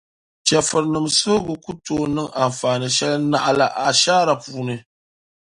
Chεfurinim’ 0.47 1.07
suhigu 1.17 1.53
ku 1.63 1.71
tooi 1.85 2.07
niŋ 2.15 2.27
anfaani 2.43 2.87
shεli 2.97 3.25
naɣila 3.31 3.67
ashaara 3.89 4.33
puuni. 4.43 4.75